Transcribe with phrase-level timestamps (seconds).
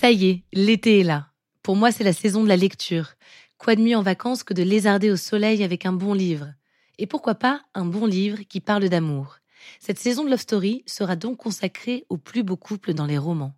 [0.00, 1.28] Ça y est, l'été est là.
[1.62, 3.16] Pour moi, c'est la saison de la lecture.
[3.58, 6.54] Quoi de mieux en vacances que de lézarder au soleil avec un bon livre?
[6.96, 9.40] Et pourquoi pas un bon livre qui parle d'amour?
[9.78, 13.52] Cette saison de Love Story sera donc consacrée aux plus beaux couples dans les romans.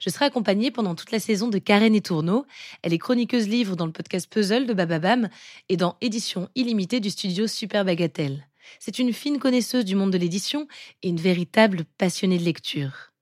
[0.00, 2.44] Je serai accompagnée pendant toute la saison de Karen et Tourneau.
[2.82, 5.28] Elle est chroniqueuse livre dans le podcast Puzzle de Bababam
[5.68, 8.48] et dans Édition illimitée du studio Super Bagatelle.
[8.80, 10.66] C'est une fine connaisseuse du monde de l'édition
[11.04, 13.12] et une véritable passionnée de lecture.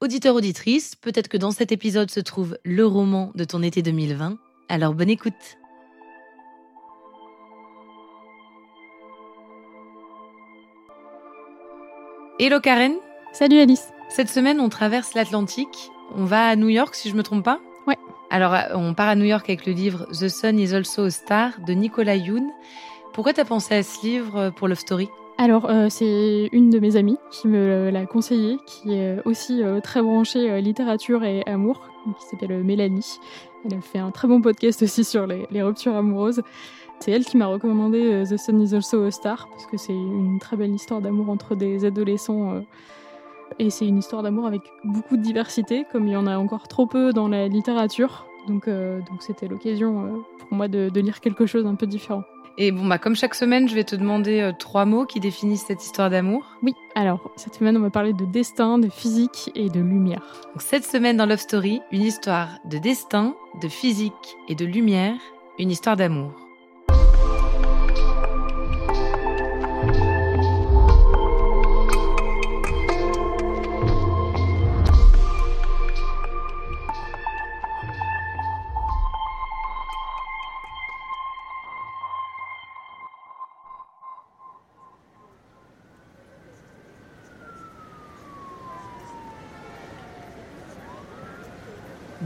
[0.00, 4.38] Auditeur auditrice, peut-être que dans cet épisode se trouve le roman de ton été 2020.
[4.68, 5.34] Alors bonne écoute.
[12.38, 12.94] Hello Karen.
[13.32, 13.88] Salut Alice.
[14.08, 15.90] Cette semaine, on traverse l'Atlantique.
[16.16, 17.60] On va à New York, si je me trompe pas.
[17.86, 17.98] Ouais.
[18.30, 21.60] Alors, on part à New York avec le livre The Sun is also a Star
[21.66, 22.50] de Nicolas Yoon.
[23.12, 25.08] Pourquoi t'as pensé à ce livre pour Love Story?
[25.40, 29.80] Alors, euh, c'est une de mes amies qui me l'a conseillé, qui est aussi euh,
[29.80, 31.80] très branchée euh, littérature et amour,
[32.18, 33.18] qui s'appelle Mélanie.
[33.64, 36.42] Elle a fait un très bon podcast aussi sur les, ruptures amoureuses.
[36.98, 40.38] C'est elle qui m'a recommandé The Sun is also a Star, parce que c'est une
[40.40, 42.62] très belle histoire d'amour entre des adolescents.
[43.58, 46.68] et c'est une histoire d'amour avec beaucoup de diversité, comme il y en a encore
[46.68, 48.26] trop peu dans la littérature.
[48.46, 52.24] Donc, donc c'était l'occasion pour moi de, de lire quelque chose un peu différent.
[52.58, 55.64] Et bon, bah, comme chaque semaine, je vais te demander euh, trois mots qui définissent
[55.66, 56.44] cette histoire d'amour.
[56.62, 60.22] Oui, alors, cette semaine, on va parler de destin, de physique et de lumière.
[60.52, 65.16] Donc, cette semaine dans Love Story, une histoire de destin, de physique et de lumière,
[65.58, 66.49] une histoire d'amour.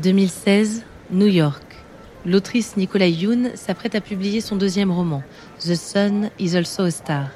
[0.04, 0.82] 2016,
[1.12, 1.62] New York.
[2.26, 5.22] L'autrice Nicola Yoon s'apprête à publier son deuxième roman,
[5.60, 7.28] The Sun is also a Star.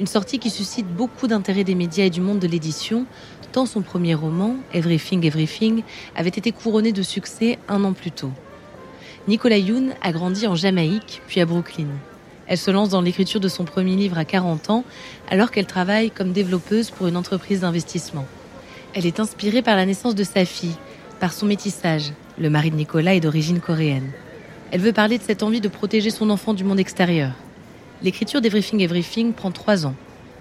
[0.00, 3.06] Une sortie qui suscite beaucoup d'intérêt des médias et du monde de l'édition,
[3.52, 5.84] tant son premier roman, Everything Everything,
[6.16, 8.32] avait été couronné de succès un an plus tôt.
[9.28, 11.86] Nicola Yoon a grandi en Jamaïque, puis à Brooklyn.
[12.48, 14.84] Elle se lance dans l'écriture de son premier livre à 40 ans,
[15.30, 18.26] alors qu'elle travaille comme développeuse pour une entreprise d'investissement.
[18.94, 20.74] Elle est inspirée par la naissance de sa fille,
[21.20, 22.12] par son métissage.
[22.38, 24.10] Le mari de Nicolas est d'origine coréenne.
[24.72, 27.32] Elle veut parler de cette envie de protéger son enfant du monde extérieur.
[28.02, 29.94] L'écriture d'Everything Everything prend trois ans.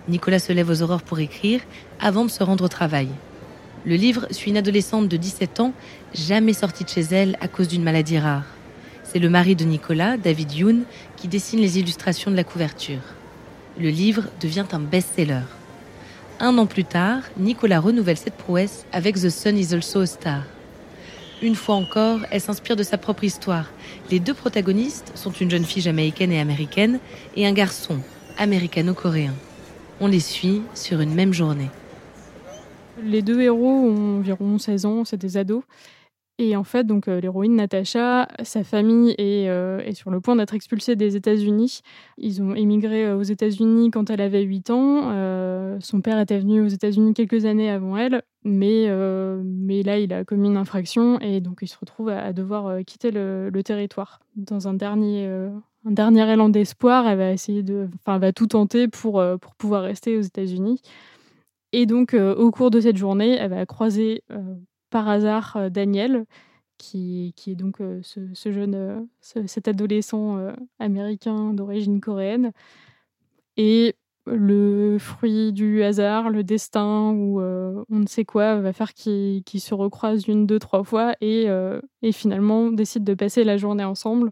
[0.07, 1.59] Nicolas se lève aux aurores pour écrire
[1.99, 3.09] avant de se rendre au travail.
[3.85, 5.73] Le livre suit une adolescente de 17 ans,
[6.13, 8.45] jamais sortie de chez elle à cause d'une maladie rare.
[9.03, 10.81] C'est le mari de Nicolas, David Yoon,
[11.17, 13.01] qui dessine les illustrations de la couverture.
[13.79, 15.43] Le livre devient un best-seller.
[16.39, 20.43] Un an plus tard, Nicolas renouvelle cette prouesse avec The Sun is also a Star.
[21.41, 23.71] Une fois encore, elle s'inspire de sa propre histoire.
[24.11, 26.99] Les deux protagonistes sont une jeune fille jamaïcaine et américaine
[27.37, 27.99] et un garçon
[28.37, 29.33] américano-coréen.
[30.01, 31.69] On les suit sur une même journée.
[33.01, 35.63] Les deux héros ont environ 16 ans, c'est des ados.
[36.39, 40.53] Et en fait, donc euh, l'héroïne Natacha, sa famille euh, est, sur le point d'être
[40.53, 41.81] expulsée des États-Unis.
[42.17, 45.79] Ils ont émigré euh, aux États-Unis quand elle avait 8 ans.
[45.81, 48.87] son père était venu aux États-Unis quelques années avant elle, mais,
[49.43, 53.11] mais là, il a commis une infraction et donc il se retrouve à, devoir quitter
[53.11, 54.21] le, territoire.
[54.35, 55.27] Dans un dernier,
[55.85, 59.83] un dernier élan d'espoir, elle va essayer de, enfin, va tout tenter pour, pour pouvoir
[59.83, 60.81] rester aux États-Unis.
[61.71, 64.23] Et donc, au cours de cette journée, elle va croiser
[64.89, 66.25] par hasard euh, Daniel,
[66.77, 70.37] qui, qui, est donc euh, ce, jeune, euh, cet adolescent
[70.79, 72.51] américain d'origine coréenne.
[73.57, 73.95] Et
[74.31, 79.73] le fruit du hasard, le destin ou on ne sait quoi va faire qu'ils se
[79.73, 81.47] recroisent une, deux, trois fois et,
[82.01, 84.31] et finalement décident de passer la journée ensemble.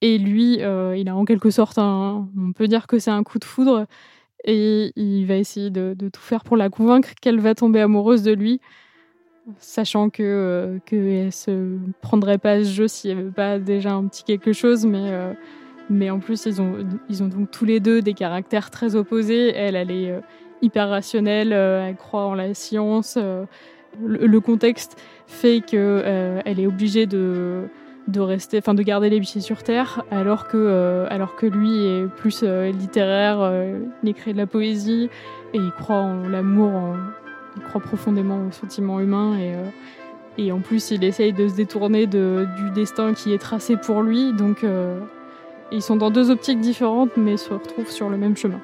[0.00, 3.38] Et lui, il a en quelque sorte un, on peut dire que c'est un coup
[3.38, 3.86] de foudre
[4.44, 8.32] et il va essayer de, tout faire pour la convaincre qu'elle va tomber amoureuse de
[8.32, 8.60] lui,
[9.58, 14.06] sachant que euh, qu'elle se prendrait pas ce jeu s'il n'y avait pas déjà un
[14.06, 15.32] petit quelque chose, mais euh,
[15.90, 16.76] mais en plus ils ont
[17.08, 19.54] ils ont donc tous les deux des caractères très opposés.
[19.54, 20.20] Elle, elle est euh,
[20.62, 23.16] hyper rationnelle, elle croit en la science.
[23.16, 27.68] Le, le, contexte fait que elle est obligée de
[28.08, 31.84] de rester, enfin de garder les pieds sur terre, alors que, euh, alors que lui
[31.84, 35.10] est plus euh, littéraire, euh, il écrit de la poésie
[35.52, 36.96] et il croit en l'amour,
[37.56, 42.06] il croit profondément au sentiment humain et, et en plus il essaye de se détourner
[42.06, 44.32] de, du destin qui est tracé pour lui.
[44.32, 44.64] Donc
[45.72, 48.60] ils sont dans deux optiques différentes mais se retrouvent sur le même chemin.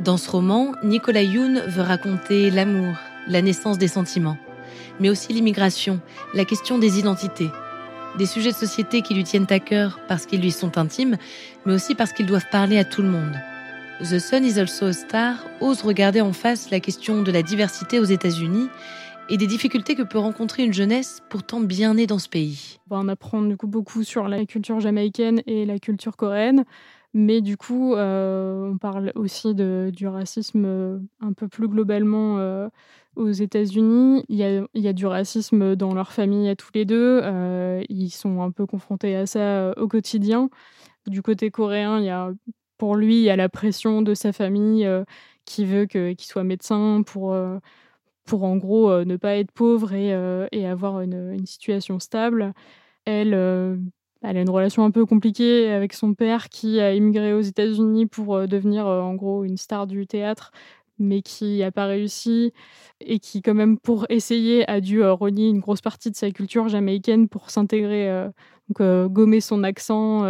[0.00, 2.94] Dans ce roman, Nicolas Youn veut raconter l'amour,
[3.28, 4.38] la naissance des sentiments,
[5.00, 6.00] mais aussi l'immigration,
[6.34, 7.50] la question des identités
[8.18, 11.16] des sujets de société qui lui tiennent à cœur parce qu'ils lui sont intimes,
[11.64, 13.36] mais aussi parce qu'ils doivent parler à tout le monde.
[14.00, 18.00] The Sun is also a star ose regarder en face la question de la diversité
[18.00, 18.68] aux États-Unis
[19.32, 22.78] et des difficultés que peut rencontrer une jeunesse pourtant bien née dans ce pays.
[22.90, 26.66] On apprend du coup beaucoup sur la culture jamaïcaine et la culture coréenne,
[27.14, 32.68] mais du coup, euh, on parle aussi du racisme euh, un peu plus globalement euh,
[33.16, 34.22] aux États-Unis.
[34.28, 37.22] Il y, a, du racisme dans leur famille à tous les deux.
[37.88, 40.50] ils sont un peu confrontés à ça au quotidien.
[41.06, 42.32] Du côté coréen, il y a,
[42.76, 44.86] pour lui, il y a la pression de sa famille
[45.46, 47.34] qui veut qu'il soit médecin pour
[48.24, 50.10] pour en gros ne pas être pauvre et,
[50.52, 52.52] et avoir une, situation stable.
[53.04, 53.34] Elle,
[54.22, 58.06] elle a une relation un peu compliquée avec son père qui a immigré aux États-Unis
[58.06, 60.52] pour euh, devenir euh, en gros une star du théâtre,
[60.98, 62.52] mais qui n'a pas réussi
[63.00, 66.30] et qui quand même pour essayer a dû euh, renier une grosse partie de sa
[66.30, 68.28] culture jamaïcaine pour s'intégrer,
[68.68, 70.24] donc gommer son accent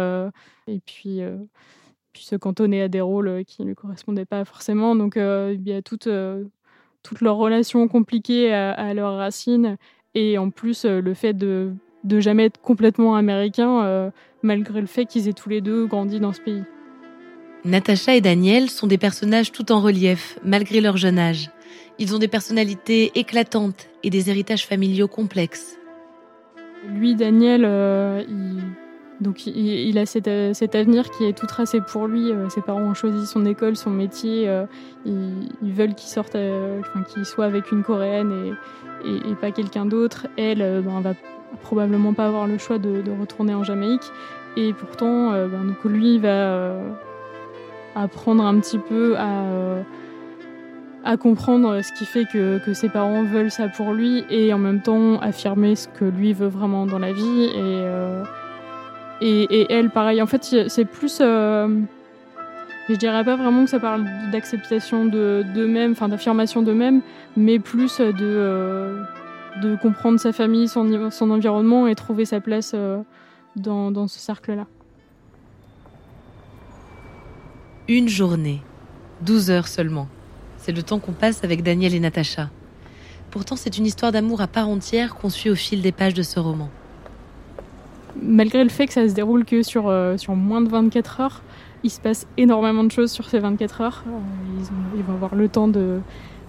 [0.67, 1.21] et puis
[2.13, 4.95] puis se cantonner à des rôles qui ne lui correspondaient pas forcément.
[4.95, 6.07] Donc il y a toute,
[7.03, 9.77] toute leur relation compliquée à, à leurs racines
[10.15, 11.73] et en plus le fait de
[12.03, 14.09] de jamais être complètement américains, euh,
[14.41, 16.63] malgré le fait qu'ils aient tous les deux grandi dans ce pays.
[17.65, 21.49] Natacha et Daniel sont des personnages tout en relief, malgré leur jeune âge.
[21.97, 25.77] Ils ont des personnalités éclatantes et des héritages familiaux complexes.
[26.89, 28.61] Lui, Daniel, euh, il,
[29.23, 32.31] donc il, a cet, avenir qui est tout tracé pour lui.
[32.31, 34.49] Euh, ses parents ont choisi son école, son métier.
[35.05, 36.37] ils, veulent qu'il sorte,
[37.09, 38.55] qu'il soit avec une coréenne
[39.05, 40.27] et, pas quelqu'un d'autre.
[40.37, 41.13] Elle, ben, va
[41.61, 44.11] probablement pas avoir le choix de, retourner en Jamaïque.
[44.55, 46.89] Et pourtant, euh, ben, donc lui va euh,
[47.95, 49.81] apprendre un petit peu à, euh,
[51.19, 55.19] comprendre ce qui fait que, ses parents veulent ça pour lui et en même temps
[55.19, 57.49] affirmer ce que lui veut vraiment dans la vie.
[59.25, 61.19] Et, elle, pareil, en fait, c'est plus.
[61.19, 67.01] je dirais pas vraiment que ça parle d'acceptation d'eux-mêmes, enfin d'affirmation d'eux-mêmes,
[67.37, 69.03] mais plus de
[69.61, 72.99] de comprendre sa famille, son, son environnement et trouver sa place euh,
[73.55, 74.65] dans, dans ce cercle-là.
[77.87, 78.61] Une journée,
[79.21, 80.07] 12 heures seulement.
[80.57, 82.49] C'est le temps qu'on passe avec Daniel et Natacha.
[83.29, 86.23] Pourtant, c'est une histoire d'amour à part entière qu'on suit au fil des pages de
[86.23, 86.69] ce roman.
[88.21, 91.41] Malgré le fait que ça se déroule que sur, euh, sur moins de 24 heures,
[91.83, 94.03] il se passe énormément de choses sur ces 24 heures.
[94.07, 95.99] Euh, ils, vont avoir le temps de,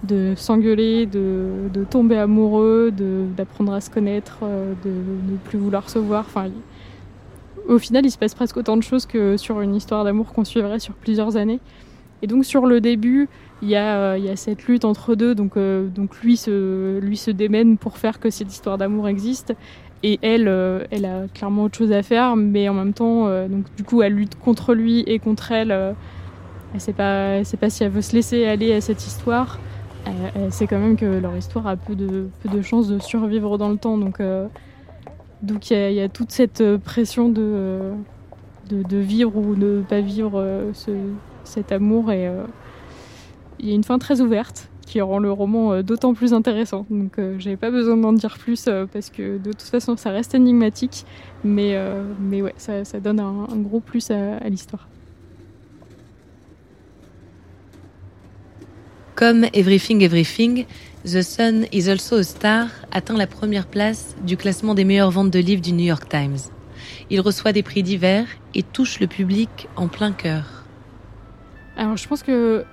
[0.03, 2.91] de s'engueuler, de, de, tomber amoureux,
[3.35, 6.25] d'apprendre à se connaître, euh, de ne plus vouloir se voir.
[6.27, 6.49] Enfin,
[7.67, 10.45] au final, il se passe presque autant de choses que sur une histoire d'amour qu'on
[10.45, 11.59] suivrait sur plusieurs années.
[12.21, 13.27] Et donc sur le début,
[13.61, 15.35] il y y a cette lutte entre deux.
[15.35, 19.53] Donc, donc lui, se, lui se démène pour faire que cette histoire d'amour existe.
[20.07, 20.47] Et elle,
[20.91, 24.13] elle a clairement autre chose à faire, mais en même temps, donc du coup, elle
[24.13, 25.71] lutte contre lui et contre elle.
[25.71, 25.95] elle
[26.75, 29.57] ne sait pas, sait pas si elle veut se laisser aller à cette histoire.
[30.07, 33.69] Euh, c'est quand même que leur histoire a peu de, de chances de survivre dans
[33.69, 33.97] le temps.
[33.97, 34.47] Donc euh,
[35.41, 37.93] donc il y, a toute cette euh, pression de,
[38.91, 40.71] vivre ou de ne pas vivre
[41.43, 42.11] cet amour.
[42.11, 42.29] Et
[43.59, 46.85] il y a une fin très ouverte qui rend le roman d'autant plus intéressant.
[46.89, 51.05] Donc j'avais pas besoin d'en dire plus parce que de toute façon ça reste énigmatique.
[51.43, 51.75] Mais,
[52.19, 54.87] mais ouais, ça, ça donne un, gros plus à l'histoire.
[59.15, 60.65] Comme Everything Everything,
[61.05, 65.31] The Sun is also a star atteint la première place du classement des meilleures ventes
[65.31, 66.37] de livres du New York Times.
[67.09, 70.65] Il reçoit des prix divers et touche le public en plein cœur.
[71.77, 72.65] Alors je pense que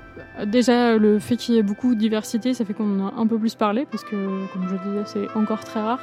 [0.46, 3.26] déjà le fait qu'il y ait beaucoup de diversité, ça fait qu'on en a un
[3.26, 6.00] peu plus parlé parce que comme je disais c'est encore très rare.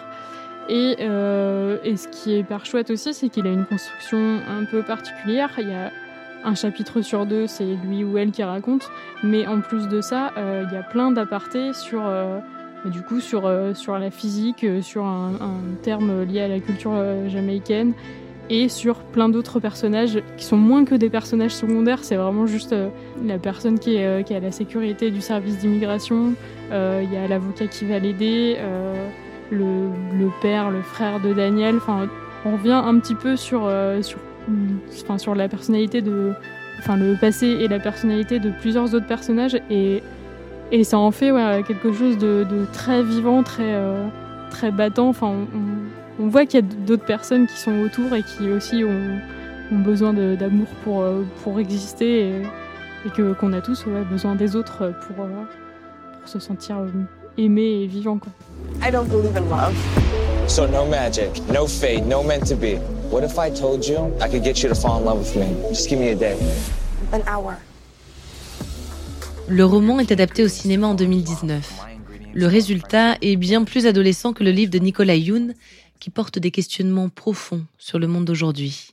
[0.70, 4.84] Et, et ce qui est hyper chouette aussi, c'est qu'il a une construction un peu
[4.84, 5.50] particulière.
[5.58, 5.92] Il y a
[6.44, 8.90] un chapitre sur deux, c'est lui ou elle qui raconte.
[9.24, 12.40] Mais en plus de ça, euh, il y a plein d'apartés sur, euh,
[12.86, 15.34] du coup, euh, sur la physique, sur un,
[15.84, 16.94] terme lié à la culture
[17.28, 17.94] jamaïcaine
[18.50, 22.04] et sur plein d'autres personnages qui sont moins que des personnages secondaires.
[22.04, 22.76] C'est vraiment juste
[23.26, 26.34] la personne qui est, à la sécurité du service d'immigration.
[26.72, 28.58] Il y a l'avocat qui va l'aider,
[29.52, 31.76] le, père, le frère de Daniel.
[31.78, 32.08] Enfin,
[32.46, 33.70] on revient un petit peu sur,
[35.04, 36.34] enfin, sur la personnalité de,
[36.80, 40.02] enfin le passé et la personnalité de plusieurs autres personnages et,
[40.84, 41.32] ça en fait
[41.68, 44.08] quelque chose de, très vivant, très, euh,
[44.52, 45.10] très battant.
[45.10, 45.34] Enfin,
[46.28, 49.20] voit qu'il y a d'autres personnes qui sont autour et qui aussi ont,
[49.72, 52.42] ont besoin d'amour pour, euh, pour exister et,
[53.06, 55.30] et que qu'on a tous besoin des autres pour, euh,
[56.20, 56.78] pour se sentir
[57.38, 58.18] aimé et vivant.
[58.18, 58.32] Quoi.
[58.86, 59.74] I don't believe in love.
[60.48, 62.80] So no magic, no fate, no meant to be.
[63.12, 65.46] What if I told you I could get you to fall in love with me?
[65.70, 66.36] Just give me a day.
[67.14, 67.54] An hour.
[69.48, 71.86] Le roman est adapté au cinéma en 2019.
[72.34, 75.54] Le résultat est bien plus adolescent que le livre de Nicolas Youn,
[76.00, 78.90] qui porte des questionnements profonds sur le monde d'aujourd'hui.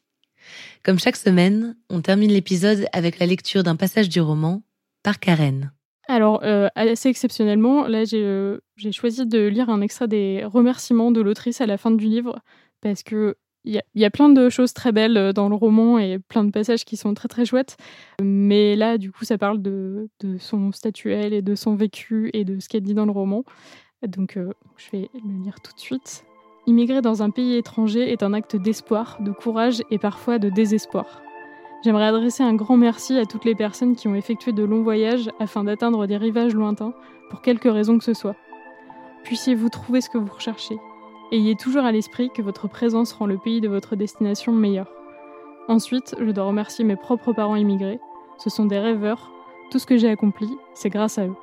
[0.82, 4.62] Comme chaque semaine, on termine l'épisode avec la lecture d'un passage du roman
[5.02, 5.72] par Karen.
[6.08, 11.20] Alors, euh, assez exceptionnellement, là, euh, j'ai choisi de lire un extrait des remerciements de
[11.20, 12.38] l'autrice à la fin du livre,
[12.80, 13.36] parce que
[13.66, 16.52] il y, a plein de choses très belles euh, dans le roman et plein de
[16.52, 17.76] passages qui sont très très chouettes.
[18.22, 20.08] Mais là, du coup, ça parle de,
[20.38, 23.44] son statuel et de son vécu et de ce qu'elle dit dans le roman.
[24.06, 26.24] Donc, euh, je vais le lire tout de suite.
[26.66, 31.22] Immigrer dans un pays étranger est un acte d'espoir, de courage et parfois de désespoir.
[31.84, 35.30] J'aimerais adresser un grand merci à toutes les personnes qui ont effectué de longs voyages
[35.38, 36.94] afin d'atteindre des rivages lointains,
[37.30, 38.36] pour quelque raison que ce soit.
[39.24, 40.78] Puissiez-vous trouver ce que vous recherchez,
[41.32, 44.86] Ayez toujours à l'esprit que votre présence rend le pays de votre destination meilleur.
[45.66, 47.98] Ensuite, je dois remercier mes propres parents immigrés.
[48.38, 49.32] Ce sont des rêveurs.
[49.72, 51.34] Tout ce que j'ai accompli, c'est grâce à eux.